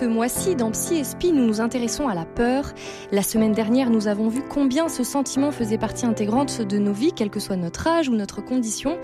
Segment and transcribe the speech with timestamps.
[0.00, 2.72] Ce mois-ci, dans Psy et nous nous intéressons à la peur.
[3.12, 7.12] La semaine dernière, nous avons vu combien ce sentiment faisait partie intégrante de nos vies,
[7.14, 8.96] quel que soit notre âge ou notre condition.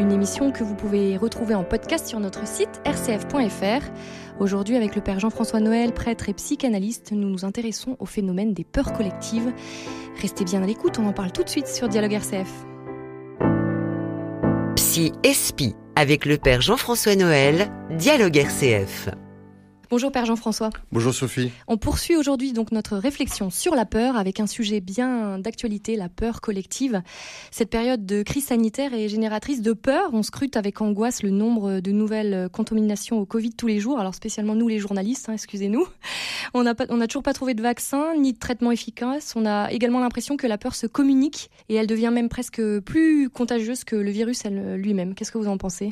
[0.00, 3.92] Une émission que vous pouvez retrouver en podcast sur notre site rcf.fr.
[4.40, 8.64] Aujourd'hui, avec le père Jean-François Noël, prêtre et psychanalyste, nous nous intéressons au phénomène des
[8.64, 9.52] peurs collectives.
[10.20, 12.50] Restez bien à l'écoute, on en parle tout de suite sur Dialogue RCF.
[14.74, 19.10] Psy Espi avec le père Jean-François Noël, Dialogue RCF.
[19.90, 20.70] Bonjour Père Jean-François.
[20.92, 21.50] Bonjour Sophie.
[21.66, 26.08] On poursuit aujourd'hui donc notre réflexion sur la peur avec un sujet bien d'actualité, la
[26.08, 27.02] peur collective.
[27.50, 30.10] Cette période de crise sanitaire est génératrice de peur.
[30.12, 33.98] On scrute avec angoisse le nombre de nouvelles contaminations au Covid tous les jours.
[33.98, 35.84] Alors spécialement nous les journalistes, hein, excusez-nous.
[36.54, 39.32] On n'a on toujours pas trouvé de vaccin ni de traitement efficace.
[39.34, 43.28] On a également l'impression que la peur se communique et elle devient même presque plus
[43.28, 45.16] contagieuse que le virus lui-même.
[45.16, 45.90] Qu'est-ce que vous en pensez?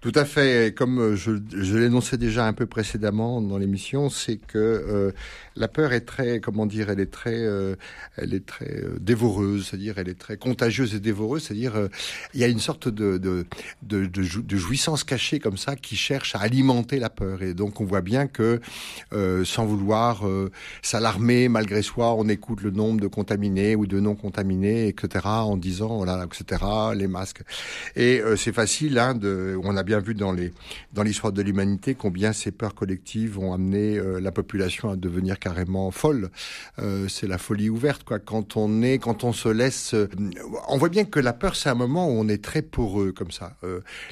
[0.00, 0.74] Tout à fait.
[0.74, 5.12] Comme euh, je, je l'énonçais déjà un peu précédemment dans l'émission, c'est que euh,
[5.56, 7.76] la peur est très, comment dire, elle est très, euh,
[8.16, 11.88] elle est très dévoreuse, c'est-à-dire elle est très contagieuse et dévoreuse, c'est-à-dire
[12.32, 13.44] il y a une sorte de de,
[13.82, 17.42] de, de, jouissance cachée comme ça qui cherche à alimenter la peur.
[17.42, 18.60] Et donc on voit bien que
[19.44, 20.24] sans vouloir
[20.82, 25.26] s'alarmer malgré soi, on écoute le nombre de contaminés ou de non contaminés, etc.
[25.26, 26.64] En disant voilà, etc.
[26.94, 27.42] Les masques.
[27.96, 30.52] Et c'est facile, hein, de, on a bien vu dans les
[30.92, 35.40] dans l'histoire de l'humanité combien ces peurs collectives ont amené euh, la population à devenir
[35.40, 36.30] carrément folle.
[36.78, 38.20] Euh, c'est la folie ouverte quoi.
[38.20, 40.08] Quand on est, quand on se laisse, euh,
[40.68, 43.32] on voit bien que la peur c'est un moment où on est très poreux comme
[43.32, 43.56] ça.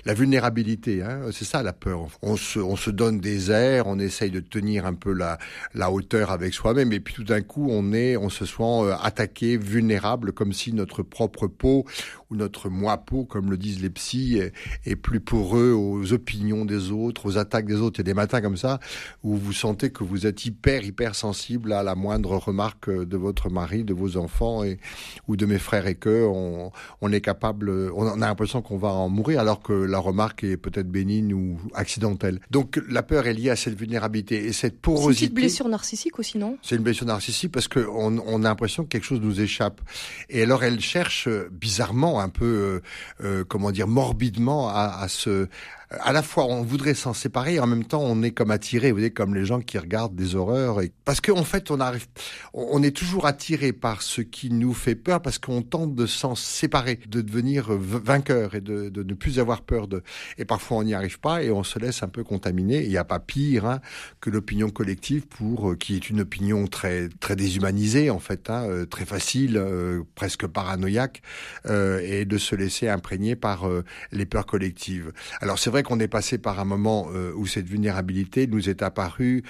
[0.05, 2.09] la vulnérabilité, hein, c'est ça la peur.
[2.23, 5.39] On se on se donne des airs, on essaye de tenir un peu la
[5.75, 9.57] la hauteur avec soi-même et puis tout d'un coup on est, on se sent attaqué,
[9.57, 11.87] vulnérable, comme si notre propre peau
[12.31, 14.53] ou notre moi peau, comme le disent les psys, est,
[14.85, 17.99] est plus poreux aux opinions des autres, aux attaques des autres.
[17.99, 18.81] Il y a des matins comme ça
[19.23, 23.51] où vous sentez que vous êtes hyper, hyper sensible à la moindre remarque de votre
[23.51, 24.79] mari, de vos enfants et,
[25.27, 28.89] ou de mes frères et que on, on est capable, on a l'impression qu'on va
[28.89, 32.41] en mourir alors que la remarque est peut-être bénigne ou accidentelle.
[32.51, 35.27] Donc la peur est liée à cette vulnérabilité et cette porosité.
[35.27, 36.59] C'est une blessure narcissique aussi, non?
[36.63, 39.81] C'est une blessure narcissique parce qu'on on a l'impression que quelque chose nous échappe.
[40.29, 42.81] Et alors elle cherche bizarrement, un peu, euh,
[43.25, 45.49] euh, comment dire, morbidement à, se
[45.91, 48.91] à la fois on voudrait s'en séparer et en même temps on est comme attiré,
[48.91, 50.83] vous voyez, comme les gens qui regardent des horreurs.
[50.83, 50.93] Et...
[51.05, 52.07] Parce qu'en en fait, on arrive,
[52.53, 56.35] on est toujours attiré par ce qui nous fait peur parce qu'on tente de s'en
[56.35, 60.03] séparer, de devenir vainqueur et de, de, ne plus avoir peur de.
[60.37, 62.83] Et parfois on n'y arrive pas et on se laisse un peu contaminer.
[62.83, 63.81] Il n'y a pas pire hein,
[64.21, 68.65] que l'opinion collective pour euh, qui est une opinion très très déshumanisée en fait, hein,
[68.69, 71.23] euh, très facile, euh, presque paranoïaque,
[71.67, 73.69] euh, et de se laisser imprégner par
[74.13, 75.13] les peurs collectives.
[75.41, 78.83] Alors c'est vrai qu'on est passé par un moment euh, où cette vulnérabilité nous est
[78.83, 79.43] apparue,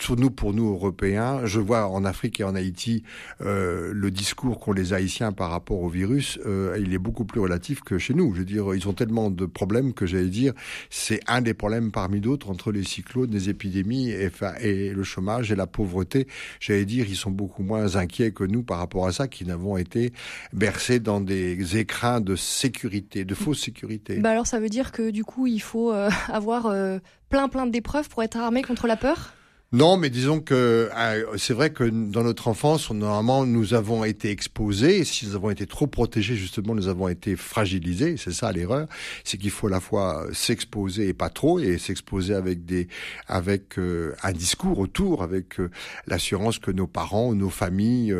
[0.00, 1.44] sur nous pour nous Européens.
[1.44, 3.02] Je vois en Afrique et en Haïti
[3.40, 7.40] euh, le discours qu'ont les Haïtiens par rapport au virus, euh, il est beaucoup plus
[7.40, 8.34] relatif que chez nous.
[8.34, 10.52] Je veux dire, ils ont tellement de problèmes que j'allais dire,
[10.90, 14.30] c'est un des problèmes parmi d'autres entre les cyclones, les épidémies et,
[14.60, 16.26] et le chômage et la pauvreté.
[16.60, 19.76] J'allais dire, ils sont beaucoup moins inquiets que nous par rapport à ça, qui n'avons
[19.76, 20.12] été
[20.52, 24.18] bercés dans des écrins de sécurité, de fausse sécurité.
[24.18, 26.98] Bah alors ça veut dire que du coup il faut euh, avoir euh,
[27.28, 29.32] plein plein d'épreuves pour être armé contre la peur?
[29.74, 34.30] Non, mais disons que euh, c'est vrai que dans notre enfance, normalement, nous avons été
[34.30, 35.02] exposés.
[35.02, 38.14] Si nous avons été trop protégés, justement, nous avons été fragilisés.
[38.16, 38.86] C'est ça l'erreur.
[39.24, 42.86] C'est qu'il faut à la fois s'exposer et pas trop, et s'exposer avec des,
[43.26, 45.72] avec euh, un discours autour, avec euh,
[46.06, 48.14] l'assurance que nos parents, nos familles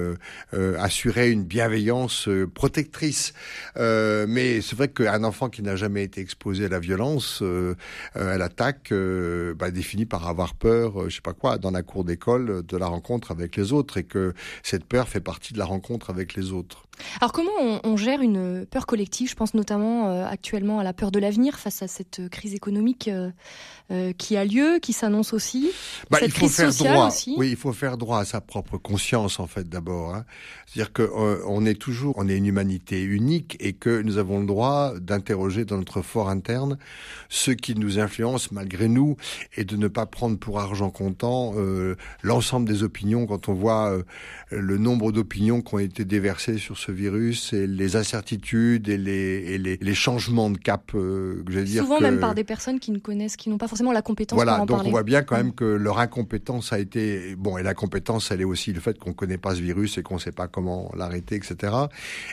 [0.52, 3.32] assuraient une bienveillance protectrice.
[3.76, 7.44] mais c'est vrai qu'un enfant qui n'a jamais été exposé à la violence,
[8.16, 8.92] à l'attaque,
[9.56, 12.86] bah, définit par avoir peur, je sais pas quoi dans la cour d'école de la
[12.86, 14.32] rencontre avec les autres et que
[14.62, 16.83] cette peur fait partie de la rencontre avec les autres.
[17.20, 17.50] Alors comment
[17.84, 19.30] on, gère une peur collective?
[19.30, 23.08] Je pense notamment euh, actuellement à la peur de l'avenir face à cette crise économique
[23.08, 23.30] euh,
[23.90, 25.70] euh, qui a lieu, qui s'annonce aussi.
[26.10, 27.08] Bah, cette il faut faire droit.
[27.08, 27.34] Aussi.
[27.36, 30.14] Oui, il faut faire droit à sa propre conscience en fait d'abord.
[30.14, 30.24] Hein.
[30.66, 31.10] C'est-à-dire que
[31.46, 35.64] on est toujours, on est une humanité unique et que nous avons le droit d'interroger
[35.64, 36.78] dans notre fort interne
[37.28, 39.16] ce qui nous influence malgré nous
[39.56, 41.54] et de ne pas prendre pour argent comptant
[42.22, 43.96] l'ensemble des opinions quand on voit
[44.50, 49.58] le nombre d'opinions qui ont été déversées sur ce virus et les incertitudes et les,
[49.58, 51.82] les, les changements de cap, euh, je veux dire.
[51.82, 54.54] Souvent même par des personnes qui ne connaissent, qui n'ont pas forcément la compétence voilà,
[54.54, 57.62] pour en donc on voit bien quand même que leur incompétence a été bon et
[57.62, 60.32] la compétence, elle est aussi le fait qu'on connaît pas ce virus et qu'on sait
[60.32, 61.72] pas comment l'arrêter, etc.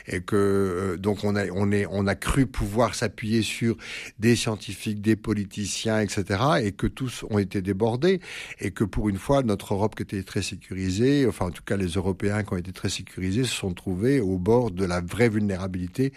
[0.06, 3.76] Et que euh, donc on a on est on a cru pouvoir s'appuyer sur
[4.18, 6.40] des scientifiques, des politiciens, etc.
[6.62, 8.20] Et que tous ont été débordés
[8.60, 11.76] et que pour une fois notre Europe qui était très sécurisée, enfin en tout cas
[11.76, 15.28] les Européens qui ont été très sécurisés se sont trouvés au bord de la vraie
[15.28, 16.12] vulnérabilité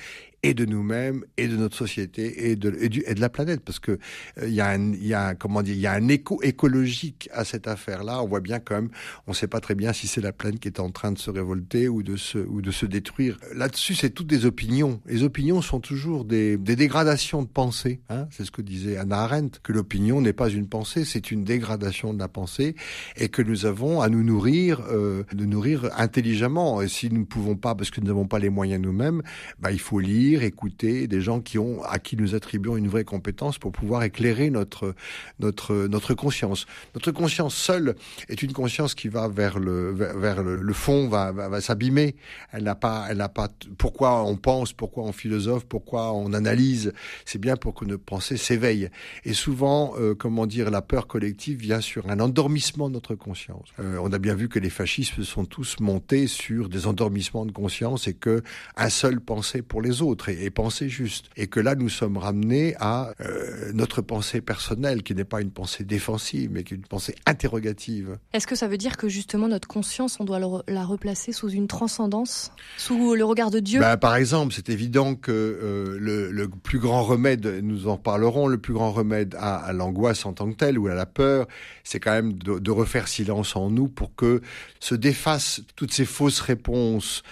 [0.46, 3.62] et de nous-mêmes et de notre société et de, et, du, et de la planète.
[3.62, 3.98] Parce que
[4.38, 6.08] il euh, y a un il y a un, comment dire il y a un
[6.08, 8.22] écho écologique à cette affaire-là.
[8.22, 8.90] On voit bien quand même
[9.26, 11.32] on sait pas très bien si c'est la planète qui est en train de se
[11.32, 13.40] révolter ou de se ou de se détruire.
[13.56, 15.02] Là-dessus c'est toutes des opinions.
[15.08, 18.28] Les opinions sont toujours des, des dégradations de pensée hein.
[18.30, 22.14] C'est ce que disait Anna Arendt que l'opinion n'est pas une pensée c'est une dégradation
[22.14, 22.76] de la pensée
[23.18, 26.84] et que nous avons à nous nourrir euh, de nourrir intelligemment.
[26.84, 29.24] Et si nous ne pouvons pas parce que nous n'avons pas les moyens nous-mêmes
[29.60, 33.04] bah il faut lire écouter des gens qui ont, à qui nous attribuons une vraie
[33.04, 34.96] compétence pour pouvoir éclairer notre,
[35.40, 36.66] notre, notre conscience.
[36.94, 37.96] Notre conscience seule
[38.30, 42.16] est une conscience qui va vers le, vers, le, fond, va, va, s'abîmer.
[42.52, 46.94] Elle n'a pas, elle n'a pas, pourquoi on pense, pourquoi on philosophe, pourquoi on analyse.
[47.26, 48.90] C'est bien pour que nos pensées s'éveillent.
[49.24, 53.68] Et souvent, euh, comment dire, la peur collective vient sur un endormissement de notre conscience.
[53.80, 57.52] Euh, on a bien vu que les fascistes sont tous montés sur des endormissements de
[57.52, 58.42] conscience et que
[58.76, 61.30] un seul pensée pour les autres et, penser juste.
[61.36, 65.52] Et que là, nous sommes ramenés à euh, notre pensée personnelle, qui n'est pas une
[65.52, 68.18] pensée défensive, mais qui est une pensée interrogative.
[68.34, 71.68] Est-ce que ça veut dire que justement notre conscience, on doit la replacer sous une
[71.68, 73.80] transcendance, sous le regard de Dieu?
[73.80, 78.48] Ben, Par exemple, c'est évident que euh, le, le, plus grand remède, nous en parlerons,
[78.48, 81.48] le plus grand remède à, à l'angoisse en tant que telle ou à la peur,
[81.84, 84.42] c'est quand même de, de refaire silence en nous pour que
[84.80, 87.24] se défassent toutes ces fausses réponses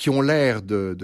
[0.00, 0.96] qui ont l'air de,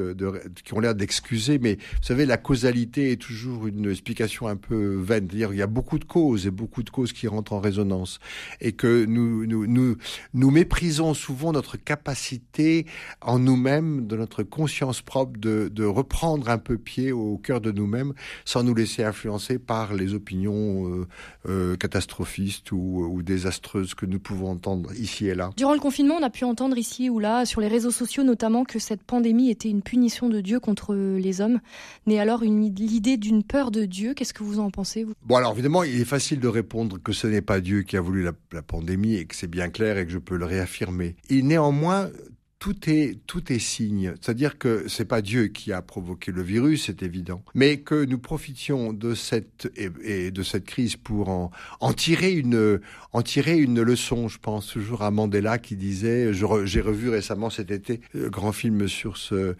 [0.64, 4.96] qui ont l'air d'excuser, mais vous savez, la causalité est toujours une explication un peu
[4.96, 5.28] vaine.
[5.28, 8.20] C'est-à-dire, il y a beaucoup de causes et beaucoup de causes qui rentrent en résonance,
[8.62, 9.96] et que nous nous nous,
[10.32, 12.86] nous méprisons souvent notre capacité
[13.20, 17.72] en nous-mêmes, de notre conscience propre, de, de reprendre un peu pied au cœur de
[17.72, 18.14] nous-mêmes,
[18.46, 21.06] sans nous laisser influencer par les opinions euh,
[21.50, 25.50] euh, catastrophistes ou, ou désastreuses que nous pouvons entendre ici et là.
[25.58, 28.64] Durant le confinement, on a pu entendre ici ou là, sur les réseaux sociaux notamment,
[28.64, 31.58] que cette pandémie était une punition de Dieu contre les hommes.
[32.06, 34.14] N'est alors l'idée d'une peur de Dieu?
[34.14, 35.12] Qu'est-ce que vous en pensez vous?
[35.24, 38.00] Bon, alors évidemment, il est facile de répondre que ce n'est pas Dieu qui a
[38.00, 41.16] voulu la, la pandémie et que c'est bien clair et que je peux le réaffirmer.
[41.30, 42.10] Et néanmoins,
[42.58, 46.86] tout est tout est signe, c'est-à-dire que c'est pas Dieu qui a provoqué le virus,
[46.86, 51.50] c'est évident, mais que nous profitions de cette et, de cette crise pour en,
[51.80, 52.80] en tirer une
[53.12, 54.28] en tirer une leçon.
[54.28, 58.88] Je pense toujours à Mandela qui disait, j'ai revu récemment cet été un grand film
[58.88, 59.54] sur ce euh,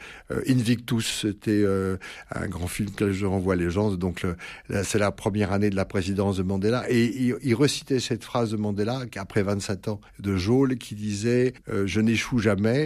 [0.49, 1.97] Invictus, c'était euh,
[2.35, 3.91] un grand film que je renvoie les gens.
[3.95, 4.25] Donc
[4.83, 8.57] c'est la première année de la présidence de Mandela et il, recitait cette phrase de
[8.57, 12.86] Mandela après 27 ans de Jôle qui disait euh, je n'échoue jamais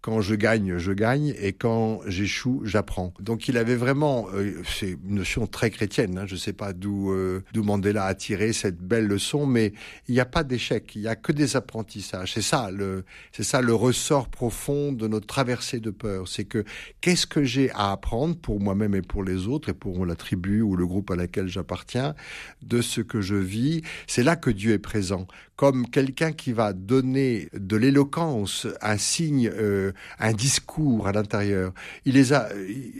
[0.00, 3.12] quand je gagne, je gagne, et quand j'échoue, j'apprends.
[3.20, 6.18] Donc il avait vraiment, euh, c'est une notion très chrétienne.
[6.18, 9.72] Hein, je ne sais pas d'où euh, Mandela a tiré cette belle leçon, mais
[10.06, 12.34] il n'y a pas d'échec, il n'y a que des apprentissages.
[12.34, 16.28] C'est ça le, c'est ça le ressort profond de notre traversée de peur.
[16.28, 16.64] C'est que
[17.00, 20.62] qu'est-ce que j'ai à apprendre pour moi-même et pour les autres et pour la tribu
[20.62, 22.14] ou le groupe à laquelle j'appartiens
[22.62, 23.82] de ce que je vis?
[24.06, 29.50] C'est là que Dieu est présent, comme quelqu'un qui va donner de l'éloquence, un signe
[29.52, 31.72] euh, un discours à l'intérieur.
[32.04, 32.48] Il les a.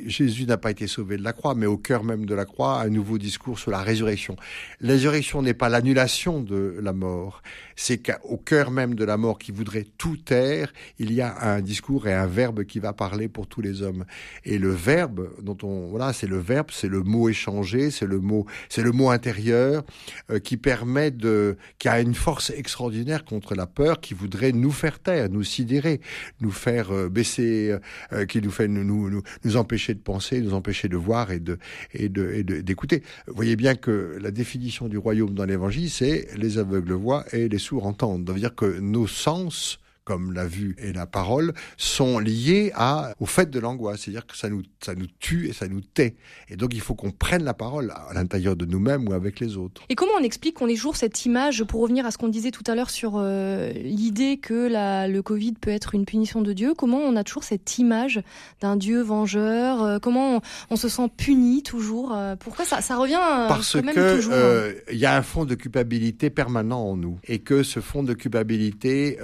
[0.06, 2.80] Jésus n'a pas été sauvé de la croix, mais au cœur même de la croix,
[2.80, 4.36] un nouveau discours sur la résurrection.
[4.80, 7.42] La résurrection n'est pas l'annulation de la mort,
[7.76, 11.60] c'est qu'au cœur même de la mort qui voudrait tout taire, il y a un
[11.60, 14.04] discours et un verbe qui va parler pour tous les hommes.
[14.44, 18.20] Et le verbe dont on voilà, c'est le verbe, c'est le mot échangé, c'est le
[18.20, 19.84] mot, c'est le mot intérieur
[20.30, 24.70] euh, qui permet de, qui a une force extraordinaire contre la peur, qui voudrait nous
[24.70, 26.00] faire taire, nous sidérer,
[26.40, 27.76] nous faire euh, baisser,
[28.12, 31.40] euh, qui nous fait nous, nous, nous empêcher de penser, nous empêcher de voir et
[31.40, 31.58] de
[31.92, 33.02] et de et d'écouter.
[33.26, 37.48] Vous voyez bien que la définition du royaume dans l'Évangile, c'est les aveugles voient et
[37.48, 38.26] les sourds entendent.
[38.26, 43.12] Ça veut dire que nos sens comme la vue et la parole, sont liés à,
[43.20, 44.00] au fait de l'angoisse.
[44.00, 46.16] C'est-à-dire que ça nous, ça nous tue et ça nous tait.
[46.48, 49.58] Et donc, il faut qu'on prenne la parole à l'intérieur de nous-mêmes ou avec les
[49.58, 49.82] autres.
[49.90, 52.52] Et comment on explique qu'on ait toujours cette image, pour revenir à ce qu'on disait
[52.52, 56.54] tout à l'heure sur euh, l'idée que la, le Covid peut être une punition de
[56.54, 58.22] Dieu, comment on a toujours cette image
[58.62, 63.20] d'un Dieu vengeur euh, Comment on, se sent puni toujours euh, Pourquoi ça, ça revient
[63.48, 66.96] Parce quand même que toujours hein il y a un fond de culpabilité permanent en
[66.96, 67.18] nous.
[67.26, 69.18] Et que ce fond de culpabilité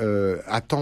[0.46, 0.73] attend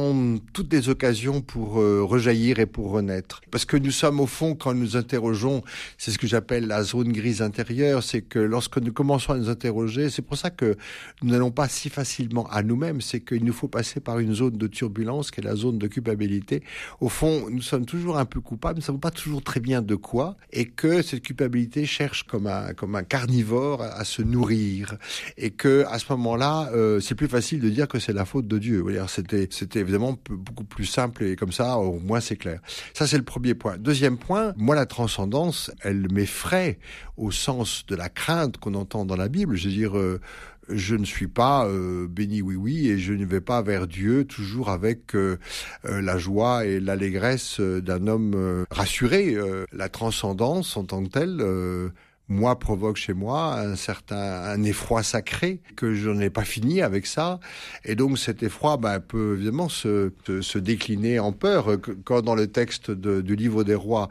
[0.52, 3.40] toutes les occasions pour euh, rejaillir et pour renaître.
[3.50, 5.62] Parce que nous sommes au fond, quand nous interrogeons,
[5.98, 9.48] c'est ce que j'appelle la zone grise intérieure, c'est que lorsque nous commençons à nous
[9.48, 10.76] interroger, c'est pour ça que
[11.22, 14.56] nous n'allons pas si facilement à nous-mêmes, c'est qu'il nous faut passer par une zone
[14.56, 16.62] de turbulence qui est la zone de culpabilité.
[17.00, 19.82] Au fond, nous sommes toujours un peu coupables, nous ne savons pas toujours très bien
[19.82, 24.96] de quoi, et que cette culpabilité cherche comme un, comme un carnivore à, se nourrir,
[25.36, 28.46] et que à ce moment-là, euh, c'est plus facile de dire que c'est la faute
[28.46, 28.84] de Dieu.
[29.08, 32.60] C'était évidemment beaucoup plus simple et comme ça, au moins c'est clair.
[32.94, 33.76] Ça, c'est le premier point.
[33.78, 36.78] Deuxième point, moi, la transcendance, elle m'effraie
[37.16, 39.56] au sens de la crainte qu'on entend dans la Bible.
[39.56, 40.20] Je veux dire, euh,
[40.68, 44.24] je ne suis pas euh, béni oui oui et je ne vais pas vers Dieu
[44.24, 45.38] toujours avec euh,
[45.84, 49.36] la joie et l'allégresse d'un homme rassuré.
[49.72, 51.92] la transcendance en tant que telle
[52.28, 57.06] moi provoque chez moi un certain un effroi sacré que je n'ai pas fini avec
[57.06, 57.40] ça.
[57.84, 61.76] Et donc cet effroi ben, peut évidemment se, se, décliner en peur.
[62.04, 64.08] Quand dans le texte du livre des rois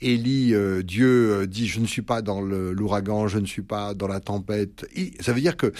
[0.00, 3.94] Élie euh, Dieu euh, dit je ne suis pas dans l'ouragan je ne suis pas
[3.94, 4.86] dans la tempête
[5.20, 5.72] ça veut dire que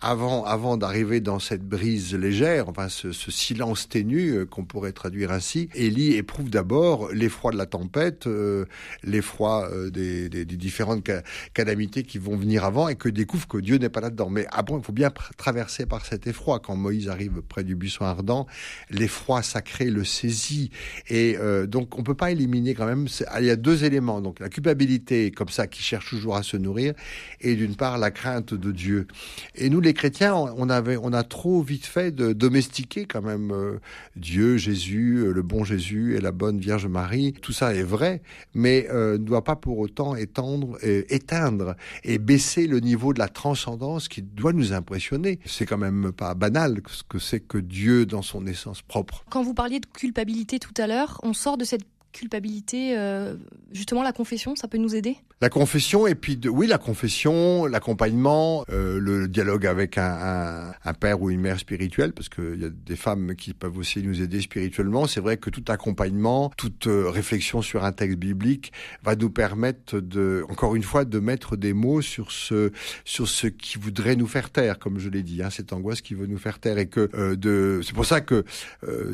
[0.00, 4.92] avant, avant d'arriver dans cette brise légère, enfin ce, ce silence ténu euh, qu'on pourrait
[4.92, 8.64] traduire ainsi, Élie éprouve d'abord l'effroi de la tempête, euh,
[9.02, 11.10] l'effroi euh, des, des, des, différentes
[11.52, 14.30] calamités qui vont venir avant et que découvre que Dieu n'est pas là-dedans.
[14.30, 16.60] Mais après, il faut bien traverser par cet effroi.
[16.60, 18.46] Quand Moïse arrive près du buisson ardent,
[18.90, 20.70] l'effroi sacré le saisit.
[21.08, 21.36] Et
[21.66, 23.06] donc on peut pas éliminer quand même,
[23.38, 24.20] il y a deux éléments.
[24.20, 26.94] Donc la culpabilité comme ça qui cherche toujours à se nourrir
[27.40, 29.06] et d'une part la crainte de Dieu.
[29.54, 33.50] Et nous les chrétiens, on avait, on a trop vite fait de domestiquer quand même
[33.52, 33.80] euh,
[34.16, 37.32] Dieu, Jésus, euh, le bon Jésus et la bonne Vierge Marie.
[37.40, 38.20] Tout ça est vrai,
[38.52, 43.28] mais euh, ne doit pas pour autant étendre, éteindre et baisser le niveau de la
[43.28, 45.38] transcendance qui doit nous impressionner.
[45.46, 49.24] C'est quand même pas banal ce que c'est que Dieu dans son essence propre.
[49.30, 53.36] Quand vous parliez de culpabilité tout à l'heure, on sort de cette culpabilité, euh,
[53.72, 55.16] justement la confession, ça peut nous aider?
[55.40, 60.94] La confession et puis de, oui la confession, l'accompagnement, euh, le dialogue avec un, un,
[60.94, 64.20] père ou une mère spirituelle, parce qu'il y a des femmes qui peuvent aussi nous
[64.20, 65.06] aider spirituellement.
[65.06, 68.72] C'est vrai que tout accompagnement, toute euh, réflexion sur un texte biblique
[69.04, 72.72] va nous permettre de, encore une fois, de mettre des mots sur ce
[73.04, 76.14] sur ce qui voudrait nous faire taire, comme je l'ai dit, hein, cette angoisse qui
[76.14, 78.44] veut nous faire taire et que de, c'est pour ça que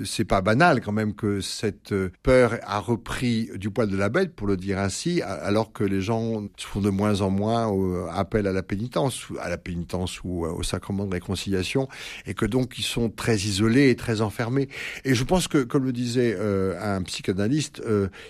[0.04, 4.34] c'est pas banal quand même que cette peur a repris du poil de la bête,
[4.34, 6.13] pour le dire ainsi, alors que les gens
[6.58, 10.50] font de moins en moins euh, appel à la pénitence, à la pénitence ou euh,
[10.50, 11.88] au sacrement de réconciliation,
[12.26, 14.68] et que donc ils sont très isolés et très enfermés.
[15.04, 17.82] Et je pense que, comme le disait euh, un psychanalyste,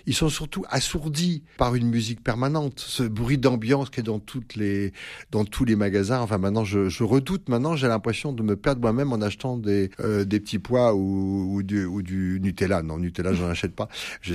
[0.06, 4.54] ils sont surtout assourdis par une musique permanente, ce bruit d'ambiance qui est dans toutes
[4.54, 4.92] les,
[5.30, 6.20] dans tous les magasins.
[6.20, 7.48] Enfin, maintenant, je, je redoute.
[7.48, 11.62] Maintenant, j'ai l'impression de me perdre moi-même en achetant des, des petits pois ou, ou,
[11.62, 12.82] du, ou du Nutella.
[12.82, 13.88] Non, Nutella, j'en achète pas.
[14.20, 14.34] Je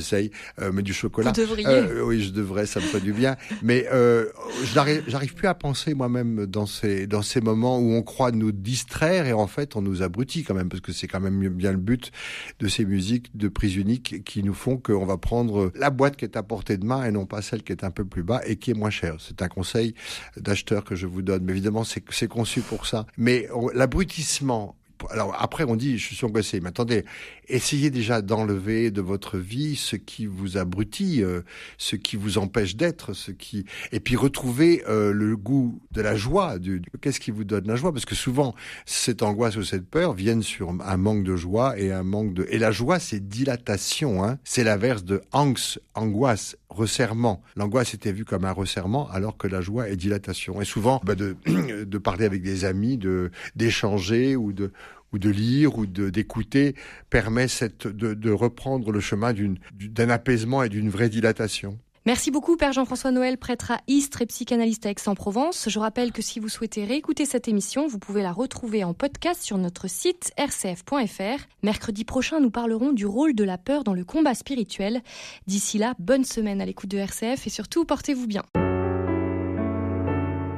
[0.61, 1.31] euh, mais du chocolat.
[1.31, 1.67] Vous devriez.
[1.67, 3.35] Euh, oui, je devrais, ça me ferait du bien.
[3.61, 4.25] Mais euh,
[4.73, 9.25] j'arrive plus à penser moi-même dans ces dans ces moments où on croit nous distraire
[9.25, 11.77] et en fait on nous abrutit quand même parce que c'est quand même bien le
[11.77, 12.11] but
[12.59, 16.25] de ces musiques de prise unique qui nous font qu'on va prendre la boîte qui
[16.25, 18.41] est à portée de main et non pas celle qui est un peu plus bas
[18.45, 19.15] et qui est moins chère.
[19.19, 19.93] C'est un conseil
[20.37, 21.43] d'acheteur que je vous donne.
[21.43, 23.05] Mais évidemment, c'est conçu pour ça.
[23.17, 24.75] Mais l'abrutissement
[25.11, 27.05] alors après on dit je suis angoissé, mais attendez,
[27.49, 31.41] essayez déjà d'enlever de votre vie ce qui vous abrutit, euh,
[31.77, 36.15] ce qui vous empêche d'être, ce qui et puis retrouver euh, le goût de la
[36.15, 36.59] joie.
[36.59, 37.91] Du, Qu'est-ce qui vous donne la joie?
[37.91, 41.91] Parce que souvent cette angoisse ou cette peur viennent sur un manque de joie et
[41.91, 44.37] un manque de et la joie c'est dilatation, hein.
[44.43, 47.41] c'est l'inverse de angst, angoisse, resserrement.
[47.55, 50.61] L'angoisse était vue comme un resserrement alors que la joie est dilatation.
[50.61, 51.35] Et souvent bah de
[51.85, 54.71] de parler avec des amis, de d'échanger ou de
[55.13, 56.75] ou de lire ou d'écouter
[57.09, 61.79] permet cette, de, de reprendre le chemin d'un apaisement et d'une vraie dilatation.
[62.05, 65.67] Merci beaucoup, Père Jean-François Noël, prêtre à Istres et psychanalyste à Aix-en-Provence.
[65.69, 69.43] Je rappelle que si vous souhaitez réécouter cette émission, vous pouvez la retrouver en podcast
[69.43, 71.43] sur notre site rcf.fr.
[71.61, 75.01] Mercredi prochain, nous parlerons du rôle de la peur dans le combat spirituel.
[75.45, 78.43] D'ici là, bonne semaine à l'écoute de RCF et surtout, portez-vous bien.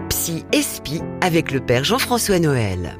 [0.10, 2.98] Psy Espi avec le Père Jean-François Noël.